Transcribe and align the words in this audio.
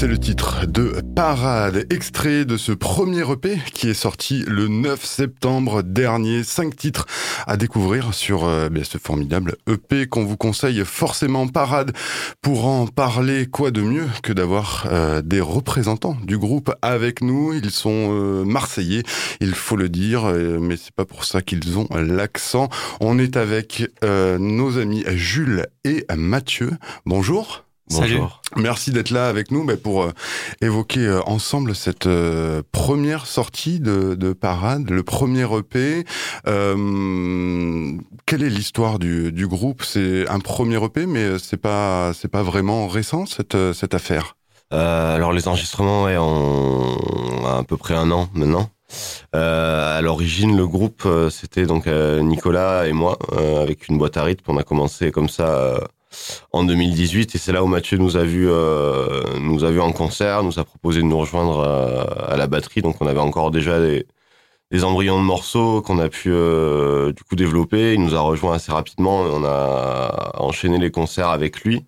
C'est 0.00 0.06
le 0.06 0.18
titre 0.18 0.66
de 0.66 1.02
Parade, 1.14 1.84
extrait 1.92 2.46
de 2.46 2.56
ce 2.56 2.72
premier 2.72 3.30
EP 3.30 3.58
qui 3.74 3.90
est 3.90 3.92
sorti 3.92 4.46
le 4.48 4.66
9 4.66 5.04
septembre 5.04 5.82
dernier. 5.82 6.42
Cinq 6.42 6.74
titres 6.74 7.04
à 7.46 7.58
découvrir 7.58 8.14
sur 8.14 8.46
euh, 8.46 8.70
ce 8.82 8.96
formidable 8.96 9.56
EP 9.68 10.06
qu'on 10.06 10.24
vous 10.24 10.38
conseille 10.38 10.82
forcément 10.86 11.46
Parade. 11.48 11.92
Pour 12.40 12.66
en 12.66 12.86
parler, 12.86 13.44
quoi 13.44 13.70
de 13.70 13.82
mieux 13.82 14.06
que 14.22 14.32
d'avoir 14.32 14.86
euh, 14.90 15.20
des 15.20 15.42
représentants 15.42 16.16
du 16.24 16.38
groupe 16.38 16.72
avec 16.80 17.20
nous? 17.20 17.52
Ils 17.52 17.70
sont 17.70 18.08
euh, 18.10 18.42
marseillais, 18.42 19.02
il 19.42 19.54
faut 19.54 19.76
le 19.76 19.90
dire, 19.90 20.24
mais 20.24 20.78
c'est 20.78 20.94
pas 20.94 21.04
pour 21.04 21.26
ça 21.26 21.42
qu'ils 21.42 21.76
ont 21.76 21.88
l'accent. 21.94 22.70
On 23.02 23.18
est 23.18 23.36
avec 23.36 23.84
nos 24.02 24.78
amis 24.78 25.04
Jules 25.08 25.66
et 25.84 26.06
Mathieu. 26.16 26.70
Bonjour. 27.04 27.66
Bonjour. 27.90 28.40
Merci 28.56 28.92
d'être 28.92 29.10
là 29.10 29.28
avec 29.28 29.50
nous 29.50 29.66
pour 29.76 30.02
euh, 30.02 30.12
évoquer 30.60 31.06
euh, 31.06 31.20
ensemble 31.26 31.74
cette 31.74 32.06
euh, 32.06 32.62
première 32.70 33.26
sortie 33.26 33.80
de, 33.80 34.14
de, 34.14 34.32
Parade, 34.32 34.90
le 34.90 35.02
premier 35.02 35.46
EP. 35.56 36.04
quelle 36.44 38.42
est 38.42 38.48
l'histoire 38.48 38.98
du, 38.98 39.32
du, 39.32 39.46
groupe? 39.46 39.82
C'est 39.82 40.28
un 40.28 40.38
premier 40.38 40.82
EP, 40.84 41.06
mais 41.06 41.38
c'est 41.38 41.56
pas 41.56 42.12
c'est 42.14 42.28
pas 42.30 42.42
vraiment 42.42 42.86
récent 42.86 43.26
cette 43.26 43.56
cette 43.72 43.94
affaire? 43.94 44.36
alors 44.72 45.32
les 45.32 45.48
enregistrements 45.48 46.04
ouais, 46.04 46.16
ont 46.16 46.96
à 47.44 47.64
peu 47.64 47.76
près 47.76 47.94
un 47.94 48.12
an 48.12 48.28
maintenant. 48.34 48.70
à 49.32 50.00
l'origine, 50.00 50.56
le 50.56 50.66
groupe, 50.68 51.08
c'était 51.28 51.66
donc 51.66 51.86
Nicolas 51.86 52.86
et 52.86 52.92
moi, 52.92 53.18
avec 53.60 53.88
une 53.88 53.98
boîte 53.98 54.16
à 54.16 54.22
rythme. 54.22 54.44
On 54.48 54.56
a 54.58 54.62
commencé 54.62 55.10
comme 55.10 55.28
ça 55.28 55.80
en 56.52 56.64
2018 56.64 57.34
et 57.34 57.38
c'est 57.38 57.52
là 57.52 57.62
où 57.62 57.66
Mathieu 57.66 57.98
nous 57.98 58.16
a 58.16 58.24
vu 58.24 58.48
euh, 58.48 59.22
nous 59.40 59.64
a 59.64 59.70
vu 59.70 59.80
en 59.80 59.92
concert, 59.92 60.42
nous 60.42 60.58
a 60.58 60.64
proposé 60.64 61.00
de 61.00 61.06
nous 61.06 61.18
rejoindre 61.18 61.60
à, 62.28 62.36
la 62.36 62.46
batterie. 62.46 62.82
Donc 62.82 62.96
on 63.00 63.06
avait 63.06 63.20
encore 63.20 63.50
déjà 63.50 63.78
des, 63.80 64.06
embryons 64.84 65.18
de 65.18 65.24
morceaux 65.24 65.82
qu'on 65.82 65.98
a 65.98 66.08
pu 66.08 66.30
euh, 66.30 67.12
du 67.12 67.24
coup 67.24 67.36
développer, 67.36 67.94
il 67.94 68.02
nous 68.02 68.14
a 68.14 68.20
rejoint 68.20 68.54
assez 68.54 68.72
rapidement, 68.72 69.20
on 69.20 69.44
a 69.44 70.32
enchaîné 70.38 70.78
les 70.78 70.90
concerts 70.90 71.30
avec 71.30 71.62
lui. 71.62 71.84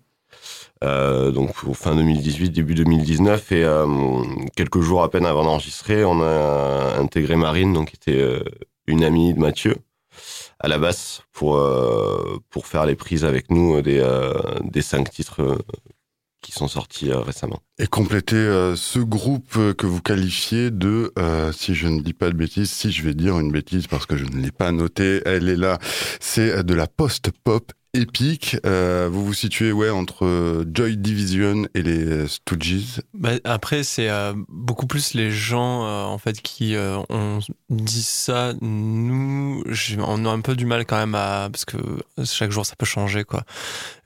Euh, 0.83 1.31
donc 1.31 1.53
fin 1.73 1.95
2018, 1.95 2.49
début 2.51 2.75
2019 2.75 3.51
et 3.53 3.65
quelques 4.55 4.81
jours 4.81 5.03
à 5.03 5.09
peine 5.09 5.25
avant 5.25 5.43
d'enregistrer, 5.43 6.03
on 6.05 6.21
a 6.21 6.97
intégré 6.99 7.35
Marine 7.35 7.73
donc 7.73 7.91
qui 7.91 7.95
était 7.95 8.43
une 8.87 9.03
amie 9.03 9.33
de 9.33 9.39
Mathieu 9.39 9.75
à 10.63 10.69
la 10.69 10.79
basse 10.79 11.21
pour 11.33 11.57
euh, 11.57 12.39
pour 12.49 12.65
faire 12.67 12.85
les 12.85 12.95
prises 12.95 13.25
avec 13.25 13.51
nous 13.51 13.81
des 13.81 13.99
euh, 13.99 14.33
des 14.63 14.81
cinq 14.81 15.11
titres 15.11 15.41
euh, 15.41 15.57
qui 16.41 16.53
sont 16.53 16.67
sortis 16.67 17.11
récemment. 17.13 17.61
Et 17.77 17.87
compléter 17.87 18.35
ce 18.75 18.99
groupe 18.99 19.53
que 19.77 19.85
vous 19.85 20.01
qualifiez 20.01 20.71
de, 20.71 21.13
si 21.53 21.73
je 21.73 21.87
ne 21.87 22.01
dis 22.01 22.11
pas 22.11 22.27
de 22.27 22.35
bêtises, 22.35 22.69
si 22.69 22.91
je 22.91 23.01
vais 23.01 23.13
dire 23.13 23.39
une 23.39 23.49
bêtise 23.49 23.87
parce 23.87 24.05
que 24.05 24.17
je 24.17 24.25
ne 24.25 24.41
l'ai 24.41 24.51
pas 24.51 24.73
noté, 24.73 25.21
elle 25.25 25.47
est 25.47 25.55
là, 25.55 25.79
c'est 26.19 26.65
de 26.65 26.73
la 26.73 26.85
post-pop 26.87 27.71
épique. 27.93 28.57
Euh, 28.65 29.07
vous 29.11 29.23
vous 29.23 29.33
situez 29.33 29.71
ouais 29.71 29.89
entre 29.89 30.65
Joy 30.73 30.97
Division 30.97 31.67
et 31.75 31.83
les 31.83 32.27
Stooges. 32.27 33.01
Bah, 33.13 33.31
après, 33.43 33.83
c'est 33.83 34.09
euh, 34.09 34.33
beaucoup 34.49 34.87
plus 34.87 35.13
les 35.13 35.29
gens 35.31 35.85
euh, 35.85 36.03
en 36.03 36.17
fait 36.17 36.41
qui 36.41 36.75
ont 36.77 37.39
dit 37.69 38.03
ça. 38.03 38.53
Nous, 38.61 39.63
on 39.99 40.25
a 40.25 40.29
un 40.29 40.41
peu 40.41 40.55
du 40.55 40.65
mal 40.65 40.85
quand 40.85 40.97
même 40.97 41.15
à 41.15 41.49
parce 41.51 41.65
que 41.65 41.77
chaque 42.23 42.51
jour 42.51 42.65
ça 42.65 42.75
peut 42.75 42.85
changer 42.85 43.23
quoi. 43.23 43.43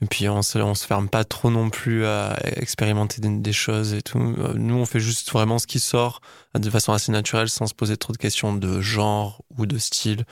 Et 0.01 0.05
puis 0.05 0.27
on 0.27 0.41
se 0.41 0.57
se 0.57 0.85
ferme 0.85 1.07
pas 1.07 1.23
trop 1.23 1.49
non 1.49 1.69
plus 1.69 2.05
à 2.05 2.37
expérimenter 2.57 3.21
des, 3.21 3.29
des 3.29 3.53
choses 3.53 3.93
et 3.93 4.01
tout. 4.01 4.19
Nous, 4.19 4.75
on 4.75 4.85
fait 4.85 4.99
juste 4.99 5.31
vraiment 5.31 5.59
ce 5.59 5.67
qui 5.67 5.79
sort 5.79 6.21
de 6.55 6.69
façon 6.69 6.93
assez 6.93 7.11
naturelle 7.11 7.49
sans 7.49 7.67
se 7.67 7.73
poser 7.73 7.95
trop 7.97 8.11
de 8.11 8.17
questions 8.17 8.53
de 8.53 8.81
genre 8.81 9.43
ou 9.57 9.65
de 9.65 9.77
style. 9.77 10.25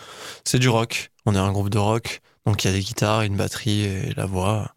C'est 0.43 0.59
du 0.59 0.69
rock. 0.69 1.11
On 1.25 1.35
est 1.35 1.39
un 1.39 1.51
groupe 1.51 1.69
de 1.69 1.77
rock. 1.77 2.21
Donc 2.45 2.63
il 2.63 2.67
y 2.67 2.69
a 2.69 2.73
des 2.73 2.83
guitares, 2.83 3.21
une 3.21 3.35
batterie 3.35 3.81
et 3.81 4.13
la 4.15 4.25
voix. 4.25 4.75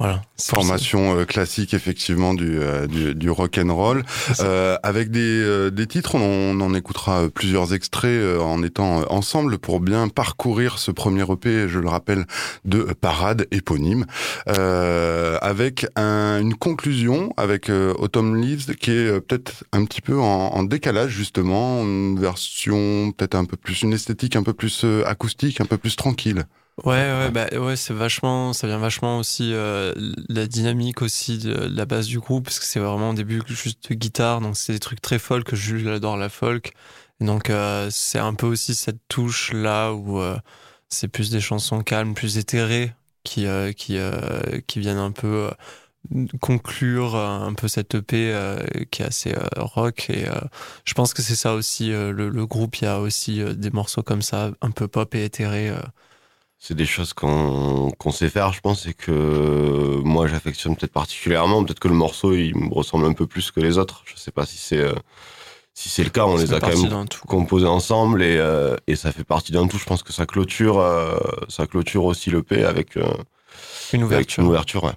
Voilà. 0.00 0.22
Formation 0.40 1.16
euh, 1.16 1.24
classique 1.24 1.72
effectivement 1.72 2.34
du, 2.34 2.58
euh, 2.58 2.88
du, 2.88 3.14
du 3.14 3.30
rock 3.30 3.58
and 3.58 3.72
roll 3.72 4.02
euh, 4.40 4.76
avec 4.82 5.12
des, 5.12 5.20
euh, 5.20 5.70
des 5.70 5.86
titres. 5.86 6.16
On, 6.16 6.60
en 6.60 6.74
écoutera 6.74 7.28
plusieurs 7.32 7.74
extraits 7.74 8.40
en 8.40 8.62
étant 8.64 9.10
ensemble 9.12 9.58
pour 9.58 9.78
bien 9.78 10.08
parcourir 10.08 10.78
ce 10.78 10.90
premier 10.90 11.22
EP, 11.22 11.68
je 11.68 11.78
le 11.78 11.88
rappelle, 11.88 12.26
de 12.64 12.82
Parade 13.00 13.46
éponyme, 13.52 14.06
avec 14.46 15.86
un, 15.94 16.40
une 16.40 16.54
conclusion 16.54 17.32
avec 17.36 17.70
Autumn 17.70 18.40
Leaves 18.40 18.74
qui 18.76 18.90
est 18.90 19.20
peut-être 19.20 19.64
un 19.72 19.84
petit 19.84 20.00
peu 20.00 20.18
en, 20.18 20.48
en, 20.48 20.62
décalage 20.64 21.10
justement, 21.10 21.82
une 21.82 22.18
version 22.18 23.12
peut-être 23.12 23.34
un 23.34 23.44
peu 23.44 23.56
plus 23.56 23.82
une 23.82 23.92
esthétique 23.92 24.36
un 24.36 24.42
peu 24.42 24.54
plus 24.54 24.84
acoustique, 25.06 25.60
un 25.60 25.66
peu 25.66 25.78
plus 25.78 25.96
tranquille. 25.96 26.46
Ouais, 26.82 26.92
ouais, 26.92 27.30
bah, 27.30 27.46
ouais, 27.56 27.76
c'est 27.76 27.94
vachement, 27.94 28.52
ça 28.52 28.66
vient 28.66 28.78
vachement 28.78 29.18
aussi 29.18 29.52
euh, 29.54 29.94
la 30.28 30.46
dynamique 30.48 31.02
aussi 31.02 31.38
de, 31.38 31.52
la 31.54 31.86
base 31.86 32.08
du 32.08 32.18
groupe, 32.18 32.44
parce 32.44 32.58
que 32.58 32.64
c'est 32.64 32.80
vraiment 32.80 33.10
au 33.10 33.14
début 33.14 33.40
juste 33.46 33.90
de 33.90 33.94
guitare, 33.94 34.40
donc 34.40 34.56
c'est 34.56 34.72
des 34.72 34.80
trucs 34.80 35.00
très 35.00 35.20
folk, 35.20 35.54
Jules 35.54 35.88
adore 35.88 36.16
la 36.16 36.28
folk, 36.28 36.72
et 37.20 37.26
donc 37.26 37.48
euh, 37.48 37.88
c'est 37.92 38.18
un 38.18 38.34
peu 38.34 38.46
aussi 38.48 38.74
cette 38.74 38.98
touche 39.08 39.52
là 39.52 39.92
où 39.92 40.18
euh, 40.18 40.36
c'est 40.88 41.06
plus 41.06 41.30
des 41.30 41.40
chansons 41.40 41.80
calmes, 41.82 42.12
plus 42.12 42.38
éthérées, 42.38 42.92
qui 43.22 43.46
qui 43.76 43.98
qui 44.66 44.80
viennent 44.80 44.98
un 44.98 45.12
peu 45.12 45.50
conclure 46.40 47.16
un 47.16 47.54
peu 47.54 47.68
cette 47.68 47.94
EP 47.94 48.34
qui 48.90 49.02
est 49.02 49.06
assez 49.06 49.34
rock 49.56 50.10
et 50.10 50.26
je 50.84 50.94
pense 50.94 51.14
que 51.14 51.22
c'est 51.22 51.36
ça 51.36 51.54
aussi 51.54 51.88
le, 51.88 52.28
le, 52.28 52.46
groupe 52.46 52.76
il 52.76 52.84
y 52.84 52.86
a 52.86 53.00
aussi 53.00 53.42
des 53.54 53.70
morceaux 53.70 54.02
comme 54.02 54.20
ça 54.20 54.50
un 54.60 54.70
peu 54.70 54.88
pop 54.88 55.14
et 55.14 55.24
éthérés 55.24 55.72
c'est 56.66 56.74
des 56.74 56.86
choses 56.86 57.12
qu'on 57.12 57.92
sait 58.10 58.30
faire, 58.30 58.54
je 58.54 58.60
pense, 58.62 58.86
et 58.86 58.94
que 58.94 60.00
moi 60.02 60.26
j'affectionne 60.28 60.74
peut-être 60.76 60.94
particulièrement. 60.94 61.62
Peut-être 61.62 61.78
que 61.78 61.88
le 61.88 61.94
morceau 61.94 62.32
il 62.32 62.56
me 62.56 62.72
ressemble 62.72 63.04
un 63.04 63.12
peu 63.12 63.26
plus 63.26 63.50
que 63.50 63.60
les 63.60 63.76
autres. 63.76 64.02
Je 64.06 64.16
sais 64.16 64.30
pas 64.30 64.46
si 64.46 64.56
c'est 64.56 64.78
euh, 64.78 64.94
si 65.74 65.90
c'est 65.90 66.04
le 66.04 66.08
cas. 66.08 66.24
On 66.24 66.38
les 66.38 66.54
a 66.54 66.60
quand 66.60 66.68
même 66.68 67.06
composés 67.28 67.66
ensemble 67.66 68.22
et, 68.22 68.38
euh, 68.38 68.76
et 68.86 68.96
ça 68.96 69.12
fait 69.12 69.24
partie 69.24 69.52
d'un 69.52 69.66
tout. 69.66 69.76
Je 69.76 69.84
pense 69.84 70.02
que 70.02 70.14
ça 70.14 70.24
clôture 70.24 70.78
euh, 70.78 71.18
ça 71.50 71.66
clôture 71.66 72.06
aussi 72.06 72.30
le 72.30 72.42
P 72.42 72.64
avec 72.64 72.96
une 73.92 74.02
ouverture. 74.02 74.42
une 74.42 74.48
ouverture, 74.48 74.84
ouais. 74.84 74.94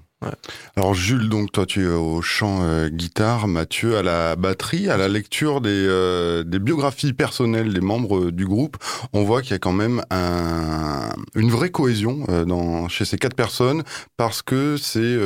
Alors 0.75 0.96
Jules, 0.96 1.30
donc 1.30 1.52
toi 1.52 1.68
tu 1.68 1.84
es 1.84 1.88
au 1.88 2.24
chant 2.24 2.64
euh, 2.64 2.90
guitare, 2.90 3.48
Mathieu 3.48 3.98
à 3.98 4.02
la 4.02 4.36
batterie, 4.36 4.90
à 4.90 4.98
la 4.98 5.08
lecture 5.08 5.62
des, 5.62 5.69
euh, 5.69 6.44
des 6.44 6.58
biographies 6.58 7.14
personnelles 7.14 7.72
des 7.72 7.81
membres 7.81 8.31
du 8.31 8.48
groupe, 8.48 8.78
on 9.14 9.24
voit 9.24 9.44
qu'il 9.44 9.52
y 9.52 9.54
a 9.54 9.60
quand 9.60 9.74
même 9.74 10.02
un, 10.10 10.87
une 11.36 11.50
vraie 11.50 11.69
cohésion 11.69 12.25
euh, 12.30 12.46
dans, 12.46 12.88
chez 12.88 13.06
ces 13.06 13.18
quatre 13.18 13.36
personnes 13.36 13.84
parce 14.18 14.42
que 14.42 14.78
c'est 14.78 15.18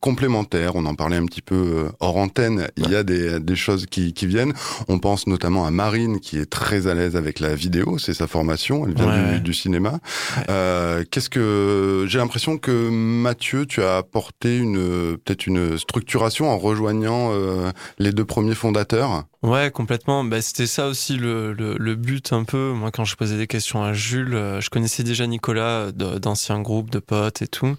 complémentaire. 0.00 0.76
On 0.76 0.86
en 0.86 0.94
parlait 0.94 1.16
un 1.16 1.26
petit 1.26 1.42
peu 1.42 1.86
hors 2.00 2.16
antenne. 2.16 2.68
Il 2.76 2.90
y 2.90 2.96
a 2.96 3.02
des, 3.02 3.40
des 3.40 3.56
choses 3.56 3.86
qui, 3.86 4.12
qui, 4.12 4.26
viennent. 4.26 4.52
On 4.88 4.98
pense 4.98 5.26
notamment 5.26 5.66
à 5.66 5.70
Marine 5.70 6.20
qui 6.20 6.38
est 6.38 6.46
très 6.46 6.86
à 6.86 6.94
l'aise 6.94 7.16
avec 7.16 7.40
la 7.40 7.54
vidéo, 7.54 7.98
c'est 7.98 8.14
sa 8.14 8.26
formation, 8.26 8.86
elle 8.86 8.94
vient 8.94 9.34
du, 9.34 9.40
du, 9.40 9.54
cinéma. 9.54 9.98
Qu'est-ce 10.46 11.30
que 11.30 12.06
j'ai 12.08 12.18
l'impression 12.18 12.58
que 12.58 12.88
Mathieu, 12.90 13.66
tu 13.66 13.82
as 13.82 13.98
apporté 13.98 14.58
une 14.58 15.16
peut-être 15.18 15.46
une 15.46 15.78
structuration 15.78 16.50
en 16.50 16.58
rejoignant 16.58 17.30
euh, 17.32 17.70
les 17.98 18.12
deux 18.12 18.24
premiers 18.24 18.54
fondateurs? 18.54 19.24
Ouais, 19.42 19.70
complètement. 19.72 20.22
Bah, 20.24 20.40
c'était 20.40 20.66
ça 20.66 20.86
aussi 20.86 21.16
le, 21.16 21.52
le, 21.52 21.94
but 21.96 22.32
un 22.32 22.44
peu. 22.44 22.72
Moi, 22.72 22.90
quand 22.92 23.04
je 23.04 23.16
posais 23.16 23.36
des 23.36 23.48
questions 23.48 23.82
à 23.82 23.92
Jules, 23.92 24.34
euh, 24.34 24.60
je 24.60 24.70
connaissais 24.70 25.02
déjà 25.02 25.26
Nicolas 25.32 25.90
d'anciens 25.92 26.60
groupes 26.60 26.90
de 26.90 27.00
potes 27.00 27.42
et 27.42 27.48
tout. 27.48 27.76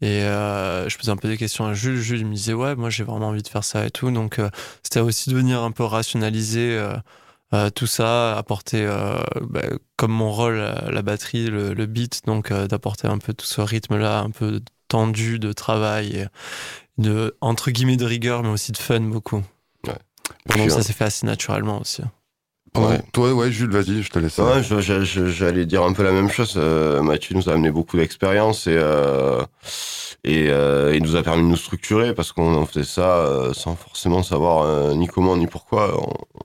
Et 0.00 0.24
euh, 0.24 0.88
je 0.88 0.98
posais 0.98 1.10
un 1.10 1.16
peu 1.16 1.28
des 1.28 1.36
questions 1.36 1.64
à 1.64 1.74
Jules. 1.74 2.00
Jules 2.00 2.26
me 2.26 2.34
disait, 2.34 2.52
ouais, 2.52 2.74
moi 2.74 2.90
j'ai 2.90 3.04
vraiment 3.04 3.28
envie 3.28 3.42
de 3.42 3.48
faire 3.48 3.64
ça 3.64 3.86
et 3.86 3.90
tout. 3.90 4.10
Donc, 4.10 4.40
c'était 4.82 5.00
aussi 5.00 5.30
de 5.30 5.36
venir 5.36 5.62
un 5.62 5.70
peu 5.70 5.84
rationaliser 5.84 6.78
tout 7.74 7.86
ça, 7.86 8.36
apporter, 8.36 8.84
bah, 9.40 9.62
comme 9.96 10.10
mon 10.12 10.32
rôle, 10.32 10.56
la 10.90 11.02
batterie, 11.02 11.46
le, 11.46 11.72
le 11.72 11.86
beat, 11.86 12.22
donc 12.26 12.52
d'apporter 12.52 13.06
un 13.06 13.18
peu 13.18 13.32
tout 13.32 13.46
ce 13.46 13.60
rythme-là, 13.60 14.18
un 14.20 14.30
peu 14.30 14.60
tendu 14.88 15.38
de 15.38 15.52
travail, 15.52 16.28
de 16.98 17.36
entre 17.40 17.70
guillemets 17.70 17.96
de 17.96 18.04
rigueur, 18.04 18.42
mais 18.42 18.50
aussi 18.50 18.72
de 18.72 18.76
fun 18.76 19.00
beaucoup. 19.00 19.42
Ouais. 19.86 20.68
Ça 20.68 20.82
s'est 20.82 20.92
fait 20.92 21.04
assez 21.04 21.26
naturellement 21.26 21.80
aussi. 21.80 22.02
Toi, 23.12 23.32
ouais, 23.32 23.52
Jules, 23.52 23.70
vas-y, 23.70 24.02
je 24.02 24.10
te 24.10 24.18
laisse. 24.18 24.38
Ouais, 24.38 24.62
j'allais 24.62 25.64
dire 25.66 25.82
un 25.84 25.92
peu 25.92 26.02
la 26.02 26.10
même 26.10 26.28
chose. 26.28 26.54
Euh, 26.56 27.02
Mathieu 27.02 27.36
nous 27.36 27.48
a 27.48 27.52
amené 27.52 27.70
beaucoup 27.70 27.96
d'expérience 27.96 28.66
et 28.66 28.76
euh, 28.76 29.42
et 30.24 30.48
euh, 30.48 30.92
il 30.96 31.02
nous 31.02 31.14
a 31.16 31.22
permis 31.22 31.42
de 31.42 31.48
nous 31.48 31.56
structurer 31.56 32.14
parce 32.14 32.32
qu'on 32.32 32.66
faisait 32.66 32.84
ça 32.84 33.28
sans 33.52 33.76
forcément 33.76 34.22
savoir 34.22 34.94
ni 34.96 35.06
comment 35.06 35.36
ni 35.36 35.46
pourquoi. 35.46 35.94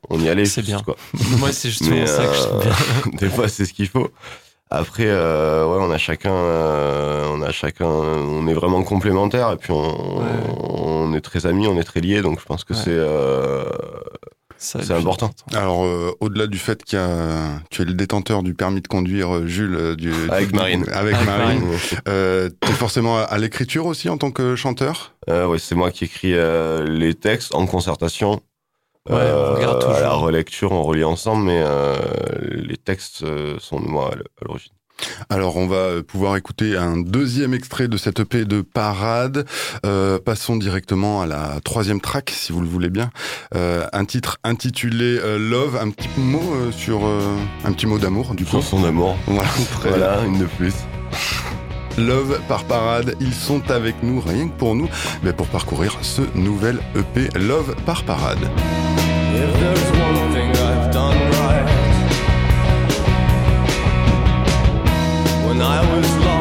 On, 0.09 0.19
y 0.19 0.29
allait. 0.29 0.45
C'est 0.45 0.61
bien. 0.61 0.79
Quoi. 0.81 0.95
Moi, 1.39 1.51
c'est 1.51 1.69
justement 1.69 2.05
ça 2.05 2.25
que 2.27 2.33
je 2.33 2.61
bien. 2.61 3.17
Des 3.19 3.29
fois, 3.29 3.47
c'est 3.47 3.65
ce 3.65 3.73
qu'il 3.73 3.87
faut. 3.87 4.09
Après, 4.71 5.07
euh, 5.07 5.65
ouais, 5.65 5.79
on 5.81 5.89
a 5.89 5.97
chacun, 5.97 6.31
euh, 6.31 7.25
on 7.31 7.41
a 7.41 7.51
chacun, 7.51 7.87
on 7.87 8.47
est 8.47 8.53
vraiment 8.53 8.83
complémentaires 8.83 9.51
et 9.51 9.55
puis 9.57 9.71
on, 9.71 10.19
Ouais. 10.19 10.25
on 10.59 11.11
est 11.15 11.21
très 11.21 11.47
amis, 11.47 11.65
on 11.65 11.75
est 11.79 11.83
très 11.83 12.01
liés, 12.01 12.21
donc 12.21 12.39
je 12.39 12.45
pense 12.45 12.63
que 12.63 12.73
Ouais. 12.73 12.79
c'est 12.83 12.91
euh, 12.91 13.63
C'est 14.61 14.91
important. 14.91 15.31
Alors, 15.53 15.85
euh, 15.85 16.11
au-delà 16.19 16.45
du 16.45 16.57
fait 16.57 16.83
qu'il 16.83 16.99
y 16.99 17.01
a, 17.01 17.61
tu 17.71 17.81
es 17.81 17.85
le 17.85 17.93
détenteur 17.93 18.43
du 18.43 18.53
permis 18.53 18.81
de 18.81 18.87
conduire, 18.89 19.33
euh, 19.33 19.47
Jules, 19.47 19.75
euh, 19.75 19.95
du, 19.95 20.11
Avec 20.29 20.49
du- 20.49 20.55
Marine. 20.55 20.83
avec, 20.91 21.15
Avec 21.15 21.25
Marine, 21.27 21.61
Marine. 21.61 21.79
euh, 22.09 22.49
t'es 22.59 22.73
forcément 22.73 23.17
à, 23.19 23.37
l'écriture 23.37 23.85
aussi 23.85 24.09
en 24.09 24.17
tant 24.17 24.31
que 24.31 24.55
chanteur? 24.57 25.13
Euh, 25.29 25.47
ouais, 25.47 25.59
c'est 25.59 25.75
moi 25.75 25.91
qui 25.91 26.03
écris 26.05 26.33
euh, 26.33 26.85
les 26.85 27.13
textes 27.13 27.55
en 27.55 27.65
concertation. 27.67 28.41
Ouais, 29.09 29.15
on 29.15 29.55
regarde 29.55 29.79
toujours. 29.79 29.95
À 29.95 30.01
la 30.01 30.13
relecture, 30.13 30.71
on 30.73 30.83
relit 30.83 31.05
ensemble, 31.05 31.45
mais 31.45 31.61
euh, 31.63 31.95
les 32.51 32.77
textes 32.77 33.23
sont 33.59 33.79
de 33.79 33.87
moi 33.87 34.11
à 34.13 34.45
l'origine. 34.45 34.73
Alors, 35.29 35.57
on 35.57 35.67
va 35.67 36.01
pouvoir 36.05 36.35
écouter 36.37 36.75
un 36.75 36.97
deuxième 36.97 37.53
extrait 37.53 37.87
de 37.87 37.97
cette 37.97 38.19
EP 38.19 38.45
de 38.45 38.61
Parade. 38.61 39.45
Euh, 39.85 40.19
passons 40.19 40.57
directement 40.57 41.21
à 41.21 41.25
la 41.25 41.59
troisième 41.63 42.01
track, 42.01 42.31
si 42.31 42.51
vous 42.51 42.61
le 42.61 42.67
voulez 42.67 42.89
bien. 42.89 43.09
Euh, 43.55 43.85
un 43.93 44.05
titre 44.05 44.37
intitulé 44.43 45.19
euh, 45.23 45.37
Love. 45.37 45.77
Un 45.77 45.89
petit 45.91 46.09
mot 46.17 46.41
euh, 46.53 46.71
sur 46.71 47.05
euh, 47.05 47.35
un 47.65 47.71
petit 47.71 47.85
mot 47.85 47.99
d'amour, 47.99 48.35
du 48.35 48.45
coup. 48.45 48.51
Chanson 48.51 48.81
d'amour. 48.81 49.17
Voilà. 49.27 49.49
Voilà, 49.81 50.23
une 50.25 50.39
de 50.39 50.45
plus. 50.45 50.73
Love 51.97 52.39
par 52.47 52.63
Parade, 52.65 53.15
ils 53.19 53.33
sont 53.33 53.71
avec 53.71 54.03
nous, 54.03 54.21
rien 54.21 54.47
que 54.47 54.57
pour 54.57 54.75
nous, 54.75 54.89
mais 55.23 55.33
pour 55.33 55.47
parcourir 55.47 55.97
ce 56.01 56.21
nouvel 56.35 56.79
EP 56.95 57.29
Love 57.37 57.75
par 57.85 58.03
Parade. 58.03 58.39
I 65.61 65.81
was 65.93 66.17
lost 66.19 66.38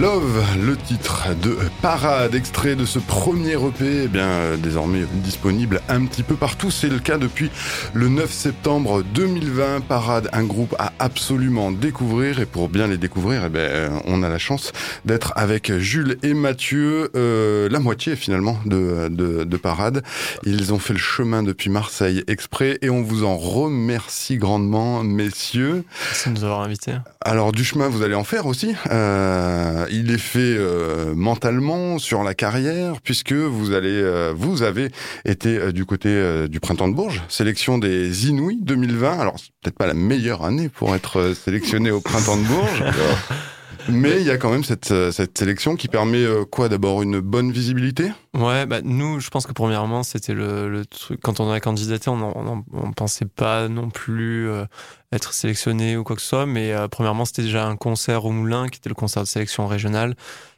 Love, 0.00 0.44
le 0.62 0.76
titre 0.76 1.28
de 1.42 1.56
Parade, 1.80 2.34
extrait 2.34 2.76
de 2.76 2.84
ce 2.84 2.98
premier 2.98 3.54
EP, 3.54 4.02
eh 4.04 4.08
bien 4.08 4.26
euh, 4.26 4.56
désormais 4.58 5.04
disponible 5.24 5.80
un 5.88 6.04
petit 6.04 6.22
peu 6.22 6.34
partout. 6.34 6.70
C'est 6.70 6.90
le 6.90 6.98
cas 6.98 7.16
depuis 7.16 7.50
le 7.94 8.08
9 8.08 8.30
septembre 8.30 9.02
2020. 9.02 9.80
Parade, 9.80 10.28
un 10.34 10.44
groupe 10.44 10.74
à 10.78 10.92
absolument 10.98 11.72
découvrir 11.72 12.40
et 12.40 12.46
pour 12.46 12.68
bien 12.68 12.88
les 12.88 12.98
découvrir, 12.98 13.44
eh 13.46 13.48
bien, 13.48 13.62
euh, 13.62 13.88
on 14.04 14.22
a 14.22 14.28
la 14.28 14.36
chance 14.36 14.72
d'être 15.06 15.32
avec 15.34 15.72
Jules 15.78 16.18
et 16.22 16.34
Mathieu, 16.34 17.10
euh, 17.16 17.70
la 17.70 17.78
moitié 17.78 18.16
finalement 18.16 18.58
de, 18.66 19.08
de, 19.08 19.44
de 19.44 19.56
Parade. 19.56 20.02
Ils 20.44 20.74
ont 20.74 20.78
fait 20.78 20.92
le 20.92 20.98
chemin 20.98 21.42
depuis 21.42 21.70
Marseille 21.70 22.22
exprès 22.26 22.78
et 22.82 22.90
on 22.90 23.00
vous 23.00 23.24
en 23.24 23.38
remercie 23.38 24.36
grandement, 24.36 25.02
messieurs. 25.02 25.84
Merci 26.08 26.28
de 26.28 26.34
nous 26.34 26.44
avoir 26.44 26.60
invités. 26.60 26.92
Alors 27.22 27.52
du 27.52 27.64
chemin, 27.64 27.88
vous 27.88 28.02
allez 28.02 28.14
en 28.14 28.24
faire 28.24 28.44
aussi. 28.46 28.74
Euh, 28.90 29.85
il 29.90 30.10
est 30.10 30.18
fait 30.18 30.56
euh, 30.56 31.14
mentalement 31.14 31.98
sur 31.98 32.22
la 32.22 32.34
carrière, 32.34 33.00
puisque 33.02 33.32
vous 33.32 33.72
allez, 33.72 33.88
euh, 33.90 34.32
vous 34.36 34.62
avez 34.62 34.90
été 35.24 35.56
euh, 35.56 35.72
du 35.72 35.84
côté 35.84 36.06
du 36.48 36.60
printemps 36.60 36.88
de 36.88 36.94
Bourges, 36.94 37.22
sélection 37.28 37.78
des 37.78 38.28
Inouïs 38.28 38.58
2020. 38.62 39.18
Alors 39.18 39.36
peut-être 39.62 39.76
pas 39.76 39.86
la 39.86 39.94
meilleure 39.94 40.44
année 40.44 40.68
pour 40.68 40.94
être 40.94 41.34
sélectionné 41.34 41.90
au 41.90 42.00
printemps 42.00 42.36
de 42.36 42.44
Bourges, 42.44 42.84
mais 43.88 44.20
il 44.20 44.26
y 44.26 44.30
a 44.30 44.36
quand 44.38 44.50
même 44.50 44.64
cette, 44.64 44.90
euh, 44.90 45.10
cette 45.10 45.36
sélection 45.38 45.76
qui 45.76 45.88
permet 45.88 46.24
euh, 46.24 46.44
quoi 46.44 46.68
D'abord 46.68 47.02
une 47.02 47.20
bonne 47.20 47.52
visibilité? 47.52 48.12
Ouais, 48.34 48.66
bah 48.66 48.80
nous, 48.82 49.20
je 49.20 49.30
pense 49.30 49.46
que 49.46 49.52
premièrement, 49.52 50.02
c'était 50.02 50.34
le, 50.34 50.68
le 50.68 50.84
truc. 50.86 51.20
Quand 51.22 51.40
on 51.40 51.50
a 51.50 51.60
candidaté, 51.60 52.08
on, 52.10 52.64
on 52.72 52.92
pensait 52.92 53.24
pas 53.26 53.68
non 53.68 53.90
plus 53.90 54.48
euh, 54.48 54.64
être 55.12 55.32
sélectionné 55.32 55.96
ou 55.96 56.04
quoi 56.04 56.16
que 56.16 56.22
ce 56.22 56.28
soit, 56.28 56.46
mais 56.46 56.72
euh, 56.72 56.88
premièrement, 56.88 57.24
c'était 57.24 57.42
déjà 57.42 57.66
un 57.66 57.76
concert 57.76 58.24
au 58.24 58.30
Moulin, 58.30 58.68
qui 58.68 58.78
était 58.78 58.88
le 58.88 58.94
concert 58.94 59.22
de 59.22 59.28
sélection 59.28 59.66
régionale. 59.66 60.14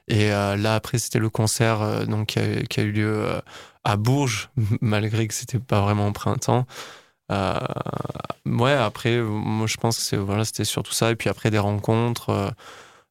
Et 0.09 0.33
euh, 0.33 0.57
là, 0.57 0.75
après, 0.75 0.99
c'était 0.99 1.19
le 1.19 1.31
concert 1.31 2.07
donc, 2.07 2.29
qui, 2.29 2.39
a, 2.39 2.63
qui 2.65 2.81
a 2.81 2.83
eu 2.83 2.93
lieu 2.93 3.27
à 3.85 3.97
Bourges, 3.97 4.51
malgré 4.81 5.29
que 5.29 5.35
c'était 5.35 5.59
pas 5.59 5.81
vraiment 5.83 6.09
au 6.09 6.13
printemps. 6.13 6.67
Euh, 7.31 7.59
ouais, 8.47 8.73
après, 8.73 9.21
moi, 9.21 9.67
je 9.67 9.77
pense 9.77 9.99
que 9.99 10.03
c'est, 10.03 10.17
voilà, 10.17 10.45
c'était 10.45 10.65
surtout 10.65 10.93
ça. 10.93 11.11
Et 11.11 11.17
puis 11.17 11.29
après, 11.29 11.51
des 11.51 11.59
rencontres. 11.59 12.31
euh, 12.31 12.49